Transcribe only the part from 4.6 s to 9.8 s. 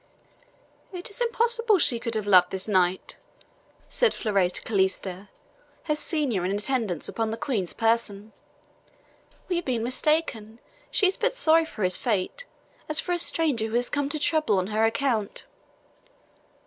Calista, her senior in attendance upon the Queen's person. "We have